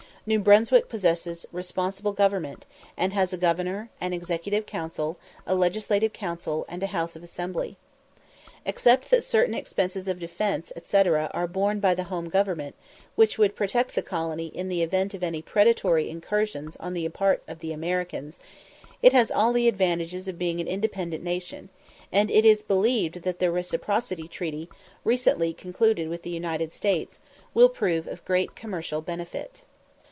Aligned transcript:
New 0.23 0.37
Brunswick 0.37 0.87
possesses 0.87 1.47
"responsible 1.51 2.11
government," 2.13 2.67
and 2.95 3.11
has 3.11 3.33
a 3.33 3.37
Governor, 3.37 3.89
an 3.99 4.13
Executive 4.13 4.67
Council, 4.67 5.17
a 5.47 5.55
Legislative 5.55 6.13
Council, 6.13 6.63
and 6.69 6.83
a 6.83 6.93
House 6.93 7.15
of 7.15 7.23
Assembly. 7.23 7.75
Except 8.63 9.09
that 9.09 9.23
certain 9.23 9.55
expenses 9.55 10.07
of 10.07 10.19
defence, 10.19 10.71
&c., 10.79 10.97
are 11.07 11.47
borne 11.47 11.79
by 11.79 11.95
the 11.95 12.03
home 12.03 12.29
government, 12.29 12.75
which 13.15 13.39
would 13.39 13.55
protect 13.55 13.95
the 13.95 14.03
colony 14.03 14.49
in 14.49 14.69
the 14.69 14.83
event 14.83 15.15
of 15.15 15.23
any 15.23 15.41
predatory 15.41 16.07
incursions 16.07 16.75
on 16.75 16.93
the 16.93 17.09
part 17.09 17.41
of 17.47 17.57
the 17.57 17.73
Americans, 17.73 18.37
it 19.01 19.13
has 19.13 19.31
all 19.31 19.51
the 19.51 19.67
advantages 19.67 20.27
of 20.27 20.37
being 20.37 20.59
an 20.61 20.67
independent 20.67 21.23
nation; 21.23 21.69
and 22.11 22.29
it 22.29 22.45
is 22.45 22.61
believed 22.61 23.23
that 23.23 23.39
the 23.39 23.49
Reciprocity 23.51 24.27
Treaty, 24.27 24.69
recently 25.03 25.51
concluded 25.51 26.07
with 26.09 26.21
the 26.21 26.29
United 26.29 26.71
States, 26.71 27.19
will 27.55 27.69
prove 27.69 28.05
of 28.07 28.23
great 28.23 28.55
commercial 28.55 29.01
benefit. 29.01 29.63